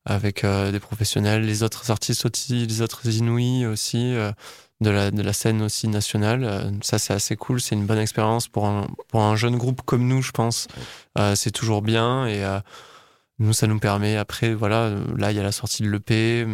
avec 0.08 0.44
euh, 0.44 0.72
des 0.72 0.80
professionnels, 0.80 1.44
les 1.46 1.62
autres 1.64 1.92
artistes 1.92 2.26
aussi, 2.26 2.66
les 2.66 2.82
autres 2.82 3.06
inouïs 3.08 3.66
aussi. 3.66 4.14
euh, 4.16 4.32
de 4.80 4.92
la, 4.92 5.10
de 5.10 5.24
la 5.24 5.34
scène 5.34 5.64
aussi 5.64 5.88
nationale. 5.88 6.44
Euh, 6.44 6.70
ça, 6.84 7.00
c'est 7.00 7.12
assez 7.14 7.36
cool. 7.36 7.60
C'est 7.60 7.74
une 7.74 7.88
bonne 7.88 7.98
expérience 7.98 8.48
pour 8.48 8.68
un, 8.68 8.86
pour 9.08 9.22
un 9.24 9.36
jeune 9.36 9.58
groupe 9.58 9.82
comme 9.84 10.08
nous, 10.08 10.22
je 10.22 10.30
pense. 10.32 10.68
C'est 11.34 11.50
toujours 11.50 11.82
bien. 11.82 12.28
Et 12.28 12.44
nous, 13.40 13.54
ça 13.54 13.66
nous 13.66 13.80
permet, 13.80 14.18
après, 14.18 14.54
voilà, 14.54 14.92
là, 15.18 15.32
il 15.32 15.36
y 15.38 15.40
a 15.40 15.44
la 15.44 15.52
sortie 15.52 15.82
de 15.82 15.90
l'EP. 15.90 16.46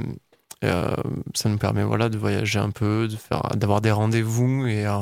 Euh, 0.63 0.95
ça 1.33 1.49
nous 1.49 1.57
permet 1.57 1.83
voilà 1.83 2.07
de 2.07 2.17
voyager 2.17 2.59
un 2.59 2.69
peu, 2.71 3.09
de 3.09 3.17
faire, 3.17 3.41
d'avoir 3.57 3.81
des 3.81 3.91
rendez-vous 3.91 4.67
et, 4.67 4.85
euh, 4.87 4.99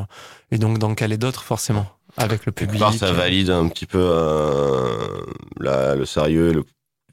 et 0.50 0.58
donc 0.58 0.80
d'en 0.80 0.96
caler 0.96 1.18
d'autres 1.18 1.44
forcément 1.44 1.86
avec 2.18 2.48
le 2.48 2.52
public. 2.52 2.80
part, 2.80 2.94
ça 2.96 3.12
valide 3.12 3.52
un 3.52 3.68
petit 3.68 3.86
peu 3.86 4.00
euh, 4.02 5.22
la- 5.60 5.94
le 5.94 6.06
sérieux 6.08 6.52
le- 6.54 6.66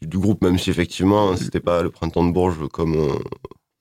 du 0.02 0.18
groupe, 0.18 0.42
même 0.42 0.58
si 0.58 0.70
effectivement, 0.70 1.36
c'était 1.36 1.60
pas 1.60 1.82
le 1.82 1.90
printemps 1.90 2.24
de 2.24 2.32
Bourges 2.32 2.68
comme 2.72 2.96
on, 2.96 3.18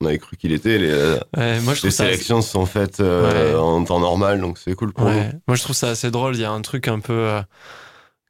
on 0.00 0.06
avait 0.06 0.18
cru 0.18 0.36
qu'il 0.36 0.52
était. 0.52 0.78
Les, 0.78 0.92
Ouais, 1.36 1.60
moi, 1.60 1.74
je 1.74 1.82
les 1.82 1.88
assez- 1.88 2.04
sélections 2.04 2.40
sont 2.42 2.66
faites 2.66 3.00
euh, 3.00 3.52
Ouais. 3.52 3.58
en 3.58 3.82
temps 3.84 4.00
normal, 4.00 4.40
donc 4.40 4.58
c'est 4.58 4.74
cool 4.74 4.92
pour 4.92 5.06
Ouais. 5.06 5.32
Moi, 5.46 5.56
je 5.56 5.62
trouve 5.62 5.76
ça 5.76 5.88
assez 5.90 6.10
drôle. 6.10 6.34
Il 6.36 6.40
y 6.40 6.44
a 6.44 6.50
un 6.52 6.62
truc 6.62 6.88
un 6.88 7.00
peu 7.00 7.12
euh, 7.12 7.42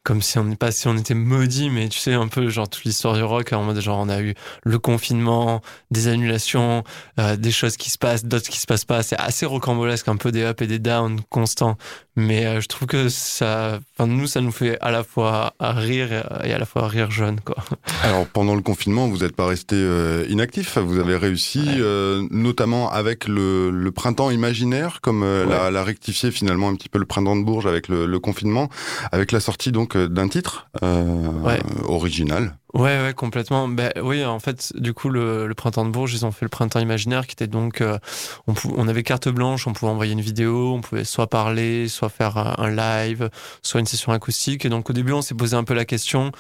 comme 0.05 0.23
si 0.23 0.39
on 0.39 0.45
n'est 0.45 0.57
pas 0.57 0.71
si 0.71 0.89
on 0.89 0.97
était 0.97 1.13
maudit, 1.13 1.69
mais 1.69 1.89
tu 1.91 1.99
sais 1.99 2.15
un 2.15 2.29
peu 2.29 2.49
genre 2.49 2.67
toute 2.71 2.85
l'histoire 2.85 3.15
du 3.15 3.23
rock 3.23 3.53
en 3.53 3.63
mode 3.65 3.79
genre 3.81 3.99
on 3.99 4.09
a 4.09 4.21
eu 4.23 4.33
le 4.65 4.79
confinement, 4.79 5.61
des 5.91 6.09
annulations, 6.09 6.83
euh, 7.19 7.37
des 7.37 7.51
choses 7.51 7.77
qui 7.77 7.91
se 7.91 7.99
passent, 7.99 8.25
d'autres 8.25 8.49
qui 8.49 8.59
se 8.59 8.65
passent 8.67 8.87
pas. 8.87 9.03
C'est 9.03 9.19
assez 9.19 9.45
rocambolesque, 9.45 10.09
un 10.09 10.17
peu 10.17 10.33
des 10.33 10.45
up 10.45 10.63
et 10.63 10.67
des 10.67 10.79
downs 10.79 11.21
constants. 11.29 11.77
Mais 12.21 12.47
euh, 12.47 12.61
je 12.61 12.67
trouve 12.67 12.89
que 12.89 13.09
ça, 13.09 13.79
enfin 13.97 14.09
nous, 14.09 14.27
ça 14.27 14.41
nous 14.41 14.51
fait 14.51 14.77
à 14.81 14.91
la 14.91 15.05
fois 15.05 15.55
rire 15.61 16.09
et 16.43 16.53
à 16.53 16.59
la 16.59 16.65
fois 16.67 16.89
rire 16.89 17.13
jeune 17.13 17.39
quoi. 17.41 17.57
Alors 18.03 18.27
pendant 18.27 18.57
le 18.57 18.61
confinement, 18.61 19.07
vous 19.07 19.19
n'êtes 19.19 19.37
pas 19.37 19.47
resté 19.47 19.77
euh, 19.79 20.27
inactif. 20.29 20.79
Vous 20.79 20.99
avez 20.99 21.15
réussi, 21.17 21.61
Ouais. 21.61 21.77
euh, 21.79 22.27
notamment 22.33 22.91
avec 22.91 23.29
le, 23.29 23.71
le 23.71 23.91
printemps 23.93 24.31
imaginaire, 24.31 25.01
comme 25.01 25.23
euh, 25.23 25.45
Ouais. 25.47 25.51
l'a, 25.53 25.71
l'a 25.71 25.85
rectifié 25.85 26.33
finalement 26.33 26.69
un 26.69 26.75
petit 26.75 26.89
peu 26.89 26.99
le 26.99 27.05
printemps 27.07 27.37
de 27.37 27.45
Bourges 27.45 27.67
avec 27.67 27.87
le, 27.87 28.07
le 28.07 28.19
confinement, 28.19 28.69
avec 29.13 29.31
la 29.31 29.39
sortie 29.39 29.71
donc 29.71 29.95
euh, 29.95 30.09
d'un 30.09 30.27
titre 30.29 30.69
euh, 30.83 31.05
Ouais. 31.45 31.61
original. 31.87 32.57
Ouais, 32.75 33.01
ouais, 33.03 33.15
complètement. 33.15 33.67
Ben 33.67 33.91
oui, 34.03 34.23
en 34.25 34.39
fait, 34.41 34.75
du 34.77 34.93
coup, 34.93 35.09
le, 35.09 35.47
le 35.47 35.55
printemps 35.55 35.87
de 35.87 35.91
Bourges, 35.91 36.13
ils 36.13 36.27
ont 36.27 36.33
fait 36.33 36.45
le 36.45 36.51
printemps 36.51 36.81
imaginaire, 36.81 37.27
qui 37.27 37.33
était 37.33 37.47
donc, 37.47 37.81
euh, 37.81 37.99
on, 38.47 38.53
on 38.77 38.89
avait 38.89 39.03
carte 39.03 39.29
blanche, 39.31 39.67
on 39.67 39.73
pouvait 39.73 39.91
envoyer 39.91 40.13
une 40.13 40.21
vidéo, 40.21 40.75
on 40.75 40.83
pouvait 40.83 41.05
soit 41.05 41.29
parler, 41.29 41.89
soit 41.89 42.11
faire 42.11 42.37
un, 42.61 42.71
live, 42.71 43.31
soit 43.63 43.81
une 43.81 43.87
session 43.87 44.13
acoustique. 44.13 44.67
Et 44.67 44.69
donc, 44.69 44.91
au 44.91 44.93
début, 44.93 45.13
on 45.13 45.23
s'est 45.23 45.35
posé 45.35 45.57
un 45.57 45.65
peu 45.65 45.73
la 45.73 45.87
question. 45.87 46.31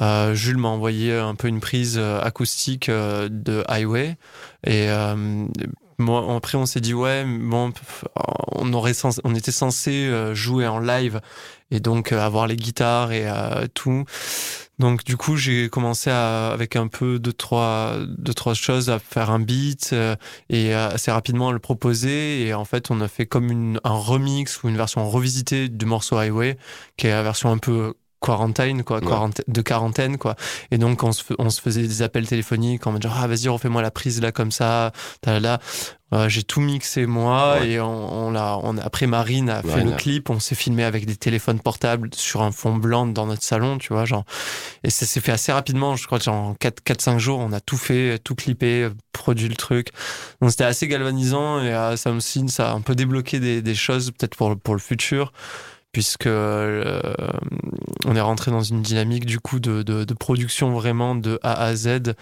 Euh, 0.00 0.34
Jules 0.34 0.56
m'a 0.56 0.68
envoyé 0.68 1.12
un 1.14 1.34
peu 1.34 1.48
une 1.48 1.60
prise 1.60 1.96
euh, 1.98 2.18
acoustique 2.22 2.88
euh, 2.88 3.28
de 3.30 3.62
Highway, 3.68 4.16
et 4.66 4.88
euh, 4.88 5.44
moi, 5.98 6.34
après, 6.34 6.56
on 6.56 6.66
s'est 6.66 6.80
dit 6.80 6.94
ouais, 6.94 7.24
bon, 7.26 7.72
on 8.52 8.72
aurait, 8.72 8.94
on 9.22 9.34
était 9.34 9.52
censé 9.52 10.06
euh, 10.06 10.34
jouer 10.34 10.66
en 10.66 10.78
live 10.78 11.20
et 11.70 11.80
donc 11.80 12.12
avoir 12.12 12.46
les 12.46 12.56
guitares 12.56 13.12
et 13.12 13.26
tout. 13.74 14.04
Donc 14.78 15.04
du 15.04 15.16
coup, 15.16 15.36
j'ai 15.36 15.68
commencé 15.68 16.10
à, 16.10 16.50
avec 16.50 16.74
un 16.74 16.88
peu 16.88 17.18
de 17.20 17.30
trois, 17.30 17.96
de 18.06 18.32
trois 18.32 18.54
choses 18.54 18.90
à 18.90 18.98
faire 18.98 19.30
un 19.30 19.38
beat 19.38 19.90
euh, 19.92 20.16
et 20.50 20.74
euh, 20.74 20.88
assez 20.90 21.10
rapidement 21.12 21.50
à 21.50 21.52
le 21.52 21.60
proposer. 21.60 22.46
Et 22.46 22.54
en 22.54 22.64
fait, 22.64 22.90
on 22.90 23.00
a 23.00 23.08
fait 23.08 23.26
comme 23.26 23.50
une, 23.50 23.80
un 23.84 23.96
remix 23.96 24.62
ou 24.62 24.68
une 24.68 24.76
version 24.76 25.08
revisitée 25.08 25.68
du 25.68 25.86
morceau 25.86 26.16
Highway, 26.16 26.58
qui 26.96 27.06
est 27.06 27.10
la 27.10 27.22
version 27.22 27.50
un 27.52 27.58
peu 27.58 27.94
quarantaine 28.24 28.82
quoi 28.84 28.98
Ouais. 29.00 29.06
quarantaine, 29.06 29.44
de 29.48 29.62
quarantaine 29.62 30.18
quoi. 30.18 30.36
Et 30.70 30.78
donc 30.78 31.02
on 31.02 31.12
se, 31.12 31.22
fa- 31.22 31.34
on 31.38 31.50
se 31.50 31.60
faisait 31.60 31.82
des 31.82 32.02
appels 32.02 32.26
téléphoniques 32.26 32.86
en 32.86 32.92
mode 32.92 33.02
genre 33.02 33.16
ah 33.20 33.26
vas-y 33.26 33.48
refais-moi 33.48 33.82
la 33.82 33.90
prise 33.90 34.20
là 34.20 34.32
comme 34.32 34.50
ça 34.52 34.92
là 35.26 35.40
là 35.40 35.58
Euh, 36.12 36.28
j'ai 36.28 36.44
tout 36.44 36.60
mixé 36.60 37.06
moi 37.06 37.56
Ouais. 37.58 37.70
et 37.70 37.80
on, 37.80 38.26
on 38.26 38.30
l'a 38.30 38.56
on 38.62 38.76
a- 38.78 38.82
après 38.82 39.06
Marine 39.08 39.50
a 39.50 39.62
fait 39.62 39.82
le 39.82 39.92
a- 39.94 39.96
clip 39.96 40.30
on 40.30 40.38
s'est 40.38 40.54
filmé 40.54 40.84
avec 40.84 41.06
des 41.06 41.16
téléphones 41.16 41.58
portables 41.58 42.10
sur 42.14 42.42
un 42.42 42.52
fond 42.52 42.76
blanc 42.76 43.06
dans 43.06 43.26
notre 43.26 43.42
salon 43.42 43.78
tu 43.78 43.92
vois 43.92 44.04
genre. 44.04 44.24
Et 44.84 44.90
ça 44.90 45.06
s'est 45.06 45.20
fait 45.20 45.32
assez 45.32 45.50
rapidement 45.50 45.96
je 45.96 46.06
crois 46.06 46.18
que 46.18 46.24
genre 46.24 46.36
en 46.50 46.54
4 46.54 46.82
4 46.84 47.00
5 47.00 47.18
jours 47.18 47.40
on 47.40 47.52
a 47.52 47.60
tout 47.60 47.76
fait 47.78 48.18
tout 48.22 48.36
clippé 48.36 48.88
produit 49.12 49.48
le 49.48 49.56
truc. 49.56 49.88
Donc 50.40 50.50
c'était 50.50 50.64
assez 50.64 50.86
galvanisant 50.86 51.60
et 51.60 51.74
euh, 51.74 51.96
ça 51.96 52.12
me 52.12 52.20
signe 52.20 52.48
ça 52.48 52.70
a 52.70 52.74
un 52.74 52.80
peu 52.82 52.94
débloqué 52.94 53.40
des, 53.40 53.60
des 53.62 53.74
choses 53.74 54.12
peut-être 54.12 54.36
pour 54.36 54.74
le 54.74 54.80
futur 54.80 55.32
puisque 55.94 56.26
euh, 56.26 57.00
on 58.04 58.14
est 58.14 58.20
rentré 58.20 58.50
dans 58.50 58.60
une 58.62 58.82
dynamique 58.82 59.24
du 59.24 59.40
coup 59.40 59.60
de, 59.60 59.82
de, 59.82 60.04
de 60.04 60.14
production 60.14 60.74
vraiment 60.74 61.14
de 61.14 61.38
A 61.42 61.54
à 61.54 61.74
Z. 61.74 62.14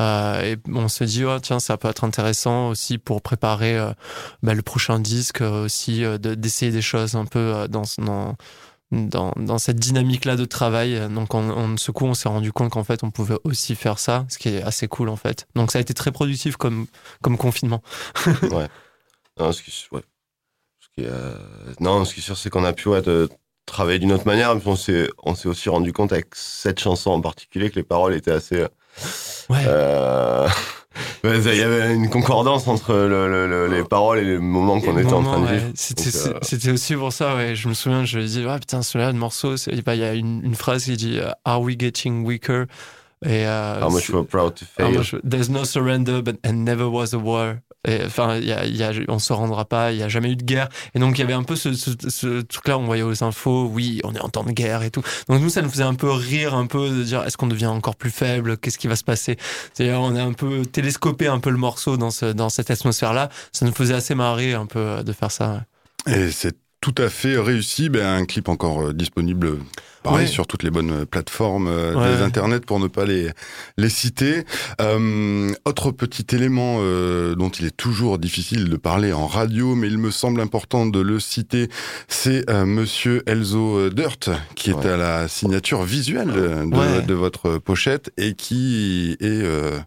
Euh, 0.00 0.42
et 0.42 0.56
on 0.74 0.88
s'est 0.88 1.06
dit 1.06 1.24
oh, 1.24 1.38
tiens 1.40 1.60
ça 1.60 1.76
peut 1.76 1.86
être 1.88 2.02
intéressant 2.02 2.70
aussi 2.70 2.98
pour 2.98 3.22
préparer 3.22 3.78
euh, 3.78 3.92
bah, 4.42 4.54
le 4.54 4.62
prochain 4.62 4.98
disque 4.98 5.40
aussi 5.42 6.00
de- 6.00 6.34
d'essayer 6.34 6.72
des 6.72 6.82
choses 6.82 7.14
un 7.14 7.24
peu 7.26 7.68
dans, 7.68 7.82
dans 7.98 8.34
dans, 8.90 9.34
dans 9.36 9.58
cette 9.58 9.76
dynamique 9.78 10.24
là 10.24 10.34
de 10.34 10.46
travail. 10.46 10.98
Donc 11.10 11.34
on, 11.34 11.50
on 11.50 11.76
ce 11.76 11.90
coup 11.90 12.06
on 12.06 12.14
s'est 12.14 12.30
rendu 12.30 12.52
compte 12.52 12.70
qu'en 12.70 12.84
fait 12.84 13.04
on 13.04 13.10
pouvait 13.10 13.36
aussi 13.44 13.74
faire 13.76 13.98
ça 13.98 14.24
ce 14.30 14.38
qui 14.38 14.48
est 14.48 14.62
assez 14.62 14.88
cool 14.88 15.10
en 15.10 15.16
fait. 15.16 15.46
Donc 15.54 15.70
ça 15.72 15.78
a 15.78 15.82
été 15.82 15.92
très 15.94 16.10
productif 16.10 16.56
comme 16.56 16.86
comme 17.22 17.36
confinement. 17.36 17.82
Non, 19.38 19.52
ce 19.52 19.62
qui, 19.62 19.70
ouais. 19.92 20.02
Euh, 21.04 21.32
non, 21.80 22.04
ce 22.04 22.14
qui 22.14 22.20
est 22.20 22.22
sûr, 22.22 22.36
c'est 22.36 22.50
qu'on 22.50 22.64
a 22.64 22.72
pu 22.72 22.88
ouais, 22.88 23.02
de 23.02 23.28
travailler 23.66 23.98
d'une 23.98 24.12
autre 24.12 24.26
manière. 24.26 24.54
Mais 24.54 24.62
on 24.66 24.76
s'est, 24.76 25.08
aussi 25.46 25.68
rendu 25.68 25.92
compte 25.92 26.12
avec 26.12 26.26
cette 26.34 26.80
chanson 26.80 27.10
en 27.10 27.20
particulier 27.20 27.70
que 27.70 27.76
les 27.76 27.82
paroles 27.82 28.14
étaient 28.14 28.30
assez. 28.32 28.62
ouais 29.50 29.64
Euh, 29.66 30.48
ouais, 31.24 31.38
Il 31.38 31.56
y 31.56 31.62
avait 31.62 31.94
une 31.94 32.08
concordance 32.10 32.66
entre 32.68 32.94
le- 32.94 33.28
le- 33.28 33.46
le- 33.46 33.66
les 33.68 33.84
paroles 33.84 34.18
et 34.18 34.24
les 34.24 34.38
moments 34.38 34.80
qu'on 34.80 34.98
était 34.98 35.12
en 35.12 35.22
train 35.22 35.40
de 35.40 35.46
ouais. 35.46 35.58
vivre. 35.58 35.72
C'était 35.74 36.16
euh, 36.16 36.38
c'était 36.42 36.70
aussi 36.70 36.94
pour 36.96 37.12
ça, 37.12 37.36
ouais. 37.36 37.54
Je 37.54 37.68
me 37.68 37.74
souviens, 37.74 38.04
je 38.04 38.18
dis, 38.20 38.44
ah 38.48 38.58
putain, 38.58 38.82
celui-là, 38.82 39.12
le 39.12 39.18
morceau, 39.18 39.54
bah, 39.84 39.94
il 39.94 40.00
y 40.00 40.04
a 40.04 40.14
une, 40.14 40.42
une 40.44 40.54
phrase 40.54 40.84
qui 40.86 40.96
dit, 40.96 41.18
Are 41.44 41.60
we 41.60 41.76
getting 41.78 42.24
weaker? 42.24 42.64
Et, 43.24 43.46
euh, 43.46 43.80
How 43.82 43.90
much 43.90 44.08
we're 44.10 44.24
proud 44.24 44.54
to 44.54 44.64
fail. 44.64 44.92
much- 44.92 45.14
There's 45.28 45.50
no 45.50 45.64
surrender, 45.64 46.22
but 46.22 46.36
and 46.46 46.64
never 46.64 46.84
was 46.88 47.12
a 47.14 47.18
war. 47.18 47.56
Enfin, 48.04 48.38
y 48.38 49.04
on 49.08 49.18
se 49.18 49.32
rendra 49.32 49.64
pas, 49.64 49.92
il 49.92 49.98
y 49.98 50.02
a 50.02 50.08
jamais 50.08 50.30
eu 50.30 50.36
de 50.36 50.42
guerre. 50.42 50.68
Et 50.94 50.98
donc, 50.98 51.18
il 51.18 51.20
y 51.20 51.24
avait 51.24 51.32
un 51.32 51.42
peu 51.42 51.56
ce, 51.56 52.40
truc-là, 52.42 52.78
on 52.78 52.84
voyait 52.84 53.02
aux 53.02 53.24
infos, 53.24 53.66
oui, 53.66 54.00
on 54.04 54.14
est 54.14 54.20
en 54.20 54.28
temps 54.28 54.44
de 54.44 54.52
guerre 54.52 54.82
et 54.82 54.90
tout. 54.90 55.02
Donc, 55.28 55.40
nous, 55.40 55.50
ça 55.50 55.62
nous 55.62 55.70
faisait 55.70 55.82
un 55.82 55.94
peu 55.94 56.10
rire, 56.10 56.54
un 56.54 56.66
peu, 56.66 56.90
de 56.90 57.02
dire, 57.02 57.24
est-ce 57.24 57.36
qu'on 57.36 57.46
devient 57.46 57.66
encore 57.66 57.96
plus 57.96 58.10
faible? 58.10 58.58
Qu'est-ce 58.58 58.78
qui 58.78 58.88
va 58.88 58.96
se 58.96 59.04
passer? 59.04 59.36
C'est-à-dire, 59.72 60.00
on 60.00 60.14
a 60.16 60.22
un 60.22 60.32
peu 60.32 60.66
télescopé 60.66 61.26
un 61.26 61.40
peu 61.40 61.50
le 61.50 61.58
morceau 61.58 61.96
dans 61.96 62.10
ce, 62.10 62.26
dans 62.26 62.48
cette 62.48 62.70
atmosphère-là. 62.70 63.28
Ça 63.52 63.66
nous 63.66 63.72
faisait 63.72 63.94
assez 63.94 64.14
marrer 64.14 64.54
un 64.54 64.66
peu 64.66 65.02
de 65.04 65.12
faire 65.12 65.30
ça. 65.30 65.64
Et 66.06 66.30
c'est 66.30 66.56
tout 66.80 66.94
à 66.98 67.08
fait 67.08 67.36
réussi. 67.38 67.88
Ben, 67.88 68.06
un 68.06 68.24
clip 68.24 68.48
encore 68.48 68.88
euh, 68.88 68.92
disponible, 68.92 69.58
pareil, 70.02 70.20
Ouais. 70.20 70.26
sur 70.26 70.46
toutes 70.46 70.62
les 70.62 70.70
bonnes 70.70 71.04
plateformes 71.06 71.66
euh, 71.68 71.94
Ouais. 71.94 72.16
des 72.16 72.22
internets 72.22 72.60
pour 72.60 72.78
ne 72.80 72.86
pas 72.86 73.04
les, 73.04 73.30
les 73.76 73.88
citer. 73.88 74.44
Euh, 74.80 75.52
autre 75.64 75.90
petit 75.90 76.26
élément 76.34 76.76
euh, 76.80 77.34
dont 77.34 77.48
il 77.50 77.66
est 77.66 77.76
toujours 77.76 78.18
difficile 78.18 78.68
de 78.68 78.76
parler 78.76 79.12
en 79.12 79.26
radio, 79.26 79.74
mais 79.74 79.88
il 79.88 79.98
me 79.98 80.10
semble 80.10 80.40
important 80.40 80.86
de 80.86 81.00
le 81.00 81.18
citer, 81.20 81.68
c'est 82.06 82.48
euh, 82.48 82.64
Monsieur 82.64 83.22
Elzo 83.26 83.90
Dirt, 83.90 84.30
qui 84.54 84.70
est 84.70 84.74
Ouais. 84.74 84.86
à 84.90 84.96
la 84.96 85.28
signature 85.28 85.82
visuelle 85.82 86.28
de, 86.32 87.00
de- 87.06 87.14
votre 87.14 87.58
pochette 87.58 88.12
et 88.16 88.34
qui 88.34 89.16
est 89.20 89.24
euh, 89.42 89.78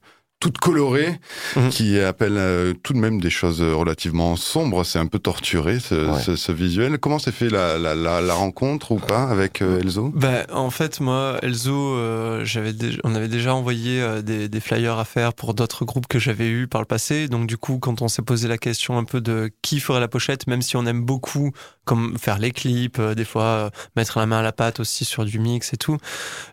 toute 0.41 0.57
colorée, 0.57 1.17
Mhm. 1.55 1.69
qui 1.69 1.97
appelle 1.99 2.35
euh, 2.37 2.73
tout 2.83 2.91
de 2.91 2.97
même 2.97 3.21
des 3.21 3.29
choses 3.29 3.61
relativement 3.61 4.35
sombres. 4.35 4.83
C'est 4.83 4.99
un 4.99 5.05
peu 5.05 5.19
torturé 5.19 5.79
ce, 5.79 5.95
Ouais. 6.11 6.19
ce, 6.21 6.35
ce 6.35 6.51
visuel. 6.51 6.97
Comment 6.97 7.19
s'est 7.19 7.31
fait 7.31 7.49
la, 7.49 7.77
la, 7.77 7.95
la, 7.95 8.19
la 8.19 8.33
rencontre 8.33 8.91
ou 8.91 8.97
pas 8.97 9.23
avec 9.29 9.61
euh, 9.61 9.79
Elzo? 9.79 10.11
Bah, 10.13 10.45
en 10.51 10.69
fait, 10.71 10.99
moi, 10.99 11.37
Elzo, 11.43 11.95
euh, 11.95 12.43
j'avais 12.43 12.73
on 13.05 13.15
avait 13.15 13.27
déjà 13.29 13.53
envoyé 13.55 14.01
euh, 14.01 14.21
des, 14.21 14.49
des 14.49 14.59
flyers 14.59 14.97
à 14.97 15.05
faire 15.05 15.33
pour 15.33 15.53
d'autres 15.53 15.85
groupes 15.85 16.07
que 16.07 16.19
j'avais 16.19 16.49
eu 16.49 16.67
par 16.67 16.81
le 16.81 16.87
passé. 16.87 17.27
Donc, 17.27 17.45
du 17.47 17.57
coup, 17.57 17.77
quand 17.79 18.01
on 18.01 18.07
s'est 18.07 18.23
posé 18.23 18.47
la 18.47 18.57
question 18.57 18.97
un 18.97 19.03
peu 19.05 19.21
de 19.21 19.51
qui 19.61 19.79
ferait 19.79 19.99
la 19.99 20.07
pochette, 20.07 20.47
même 20.47 20.61
si 20.63 20.75
on 20.75 20.85
aime 20.87 21.03
beaucoup 21.03 21.51
comme 21.85 22.17
faire 22.17 22.39
les 22.39 22.51
clips, 22.51 22.97
euh, 22.99 23.13
des 23.15 23.25
fois 23.25 23.43
euh, 23.43 23.69
mettre 23.95 24.17
la 24.19 24.25
main 24.25 24.39
à 24.39 24.41
la 24.41 24.51
pâte 24.51 24.79
aussi 24.79 25.05
sur 25.05 25.23
du 25.25 25.37
mix 25.39 25.73
et 25.73 25.77
tout. 25.77 25.97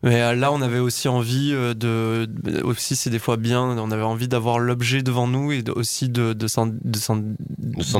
Mais 0.02 0.20
euh, 0.20 0.34
là, 0.34 0.52
on 0.52 0.60
avait 0.60 0.78
aussi 0.78 1.08
envie 1.08 1.52
euh, 1.54 1.72
de- 1.74 2.28
aussi 2.62 2.96
c'est 2.96 3.10
des 3.10 3.18
fois 3.18 3.36
bien, 3.38 3.77
on 3.78 3.90
avait 3.90 4.02
envie 4.02 4.28
d'avoir 4.28 4.58
l'objet 4.58 5.02
devant 5.02 5.26
nous 5.26 5.52
et 5.52 5.62
de- 5.62 5.72
aussi 5.72 6.08
de, 6.08 6.32
de 6.32 6.46
s'en, 6.46 6.66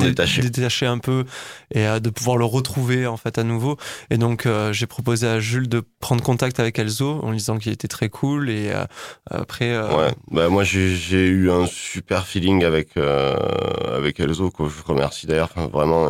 détacher. 0.01 0.41
détacher 0.41 0.85
un 0.85 0.97
peu 0.97 1.25
et 1.73 1.85
euh, 1.87 1.99
de 1.99 2.09
pouvoir 2.09 2.37
le 2.37 2.45
retrouver 2.45 3.07
en 3.07 3.17
fait 3.17 3.37
à 3.37 3.43
nouveau. 3.43 3.77
Et 4.09 4.17
donc 4.17 4.45
euh, 4.45 4.71
j'ai 4.73 4.87
proposé 4.87 5.27
à 5.27 5.39
Jules 5.39 5.69
de 5.69 5.81
prendre 5.99 6.23
contact 6.23 6.59
avec 6.59 6.77
Elzo 6.79 7.19
en 7.23 7.31
lui 7.31 7.37
disant 7.37 7.57
qu'il 7.57 7.71
était 7.71 7.87
très 7.87 8.09
cool 8.09 8.49
et 8.49 8.69
euh, 8.71 8.85
après 9.29 9.77
Ouais, 9.77 10.11
bah 10.31 10.49
moi 10.49 10.63
j'ai 10.63 11.25
eu 11.27 11.51
un 11.51 11.65
super 11.65 12.25
feeling 12.27 12.63
avec 12.63 12.97
avec 12.97 14.19
Elzo 14.19 14.49
que 14.51 14.63
je 14.67 14.83
remercie 14.85 15.27
d'ailleurs 15.27 15.49
vraiment 15.71 16.09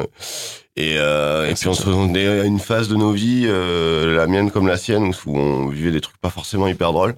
et 0.75 0.95
euh, 0.97 1.53
puis 1.53 1.67
on 1.67 1.73
se 1.73 1.83
retrouvait 1.85 2.27
à 2.39 2.43
une 2.45 2.59
phase 2.59 2.87
de 2.87 2.95
nos 2.95 3.11
vies 3.11 3.43
euh, 3.47 4.15
la 4.15 4.27
mienne 4.27 4.49
comme 4.51 4.67
la 4.67 4.77
sienne 4.77 5.11
où 5.25 5.37
on 5.37 5.67
vivait 5.67 5.91
des 5.91 5.99
trucs 6.01 6.17
pas 6.17 6.29
forcément 6.29 6.67
hyper 6.67 6.93
drôles 6.93 7.15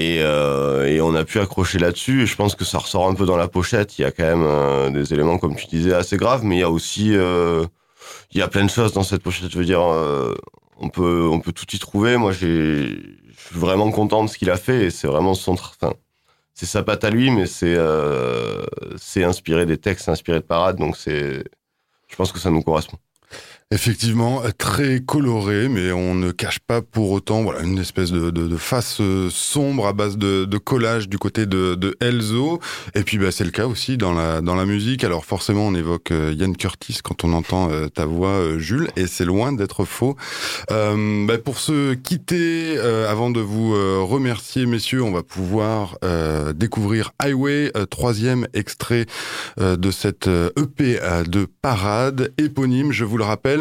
Et, 0.00 0.22
euh, 0.22 0.86
et 0.86 1.02
on 1.02 1.14
a 1.14 1.24
pu 1.24 1.40
accrocher 1.40 1.78
là-dessus. 1.78 2.26
Je 2.26 2.34
pense 2.34 2.54
que 2.54 2.64
ça 2.64 2.78
ressort 2.78 3.06
un 3.06 3.14
peu 3.14 3.26
dans 3.26 3.36
la 3.36 3.48
pochette. 3.48 3.98
Il 3.98 4.02
y 4.02 4.04
a 4.06 4.10
quand 4.10 4.24
même 4.24 4.44
euh, 4.44 4.88
des 4.88 5.12
éléments, 5.12 5.36
comme 5.36 5.56
tu 5.56 5.66
disais, 5.66 5.92
assez 5.92 6.16
graves, 6.16 6.42
mais 6.42 6.56
il 6.56 6.60
y 6.60 6.62
a 6.62 6.70
aussi, 6.70 7.14
euh, 7.14 7.66
il 8.32 8.38
y 8.38 8.42
a 8.42 8.48
plein 8.48 8.64
de 8.64 8.70
choses 8.70 8.94
dans 8.94 9.02
cette 9.02 9.22
pochette. 9.22 9.50
Je 9.50 9.58
veux 9.58 9.64
dire, 9.66 9.82
on 10.78 10.88
peut, 10.88 11.28
on 11.30 11.40
peut 11.40 11.52
tout 11.52 11.66
y 11.70 11.78
trouver. 11.78 12.16
Moi, 12.16 12.32
je 12.32 12.38
suis 12.38 13.58
vraiment 13.58 13.90
content 13.90 14.24
de 14.24 14.30
ce 14.30 14.38
qu'il 14.38 14.48
a 14.50 14.56
fait. 14.56 14.86
Et 14.86 14.90
c'est 14.90 15.06
vraiment 15.06 15.34
son, 15.34 15.52
enfin, 15.52 15.92
c'est 16.54 16.64
sa 16.64 16.82
patte 16.82 17.04
à 17.04 17.10
lui, 17.10 17.30
mais 17.30 17.44
c'est, 17.44 17.76
c'est 18.96 19.22
inspiré 19.22 19.66
des 19.66 19.76
textes, 19.76 20.08
inspiré 20.08 20.38
de 20.40 20.44
parade. 20.44 20.78
Donc 20.78 20.96
je 21.04 22.16
pense 22.16 22.32
que 22.32 22.38
ça 22.38 22.48
nous 22.48 22.62
correspond. 22.62 22.96
Effectivement, 23.72 24.42
très 24.58 24.98
coloré, 24.98 25.68
mais 25.68 25.92
on 25.92 26.16
ne 26.16 26.32
cache 26.32 26.58
pas 26.58 26.82
pour 26.82 27.12
autant 27.12 27.44
voilà 27.44 27.60
une 27.60 27.78
espèce 27.78 28.10
de, 28.10 28.56
face 28.56 29.00
euh, 29.00 29.28
sombre 29.30 29.86
à 29.86 29.92
base 29.92 30.18
de, 30.18 30.44
de 30.44 30.58
collage 30.58 31.08
du 31.08 31.18
côté 31.18 31.46
de, 31.46 31.76
de 31.76 31.96
Elzo. 32.00 32.58
Et 32.96 33.04
puis 33.04 33.16
bah, 33.18 33.30
c'est 33.30 33.44
le 33.44 33.52
cas 33.52 33.68
aussi 33.68 33.96
dans 33.96 34.12
la 34.12 34.40
dans 34.40 34.56
la 34.56 34.66
musique. 34.66 35.04
Alors 35.04 35.24
forcément, 35.24 35.68
on 35.68 35.74
évoque 35.76 36.10
euh, 36.10 36.34
Ian 36.36 36.52
Curtis 36.52 36.98
quand 37.04 37.22
on 37.22 37.32
entend 37.32 37.70
euh, 37.70 37.86
ta 37.86 38.06
voix, 38.06 38.30
euh, 38.30 38.58
Jules, 38.58 38.88
et 38.96 39.06
c'est 39.06 39.24
loin 39.24 39.52
d'être 39.52 39.84
faux. 39.84 40.16
Euh, 40.72 41.24
bah, 41.28 41.38
pour 41.38 41.60
se 41.60 41.94
quitter, 41.94 42.76
euh, 42.76 43.08
avant 43.08 43.30
de 43.30 43.38
vous 43.38 43.76
euh, 43.76 44.00
remercier, 44.02 44.66
messieurs, 44.66 45.04
on 45.04 45.12
va 45.12 45.22
pouvoir 45.22 45.96
euh, 46.04 46.52
découvrir 46.52 47.12
Highway, 47.20 47.70
euh, 47.76 47.86
troisième 47.86 48.48
extrait 48.52 49.06
euh, 49.60 49.76
de 49.76 49.92
cette 49.92 50.26
euh, 50.26 50.50
EP 50.56 50.98
euh, 51.00 51.22
de 51.22 51.46
parade 51.62 52.32
éponyme, 52.36 52.90
je 52.90 53.04
vous 53.04 53.16
le 53.16 53.22
rappelle. 53.22 53.59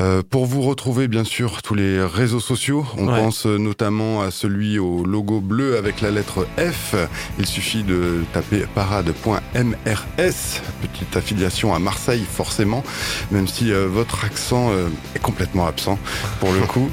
Euh, 0.00 0.22
pour 0.28 0.46
vous 0.46 0.62
retrouver, 0.62 1.08
bien 1.08 1.24
sûr, 1.24 1.62
tous 1.62 1.74
les 1.74 2.02
réseaux 2.04 2.40
sociaux, 2.40 2.86
on 2.98 3.08
Ouais. 3.08 3.20
pense 3.20 3.46
euh, 3.46 3.58
notamment 3.58 4.22
à 4.22 4.30
celui 4.30 4.78
au 4.78 5.04
logo 5.04 5.40
bleu 5.40 5.76
avec 5.76 6.00
la 6.00 6.10
lettre 6.10 6.46
F. 6.58 6.94
Il 7.38 7.46
suffit 7.46 7.82
de 7.82 8.24
taper 8.32 8.64
parade.mrs, 8.74 10.62
petite 10.82 11.16
affiliation 11.16 11.74
à 11.74 11.78
Marseille, 11.78 12.24
forcément, 12.30 12.82
même 13.30 13.46
si 13.48 13.72
euh, 13.72 13.86
votre 13.88 14.24
accent 14.24 14.70
est 15.14 15.18
complètement 15.20 15.66
absent 15.66 15.98
pour 16.40 16.52
le 16.52 16.60
coup. 16.60 16.88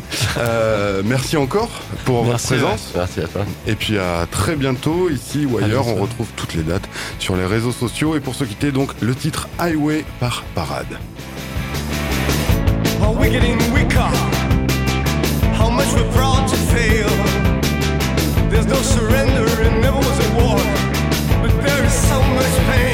Merci 1.05 1.37
encore 1.37 1.69
pour 2.05 2.25
Merci, 2.25 2.55
votre 2.55 2.61
présence. 2.63 2.91
Merci 2.95 3.19
à 3.21 3.27
toi. 3.27 3.45
Et 3.67 3.75
puis 3.75 3.97
à 3.97 4.25
très 4.29 4.55
bientôt, 4.55 5.09
ici 5.09 5.45
ou 5.45 5.57
ailleurs. 5.57 5.87
On 5.87 5.95
retrouve 5.95 6.27
toutes 6.35 6.53
les 6.53 6.63
dates 6.63 6.87
sur 7.19 7.35
les 7.35 7.45
réseaux 7.45 7.71
sociaux. 7.71 8.15
Et 8.15 8.19
pour 8.19 8.35
se 8.35 8.43
quitter, 8.43 8.71
donc, 8.71 8.89
le 9.01 9.15
titre 9.15 9.47
Highway 9.59 10.05
par 10.19 10.43
Parade. 10.55 10.97
we're 13.21 13.29
getting 13.29 13.57
weaker. 13.71 14.09
How 15.59 15.69
much 15.69 15.93
we're 15.93 16.11
proud 16.11 16.49
to 16.49 16.55
fail. 16.73 17.09
There's 18.49 18.65
no 18.65 18.81
surrender 18.81 19.47
and 19.61 19.79
never 19.79 19.97
was 19.97 20.19
a 20.27 20.29
war, 20.41 20.57
but 21.41 21.51
there 21.63 21.83
is 21.85 21.93
so 21.93 22.19
much 22.19 22.53
pain. 22.69 22.90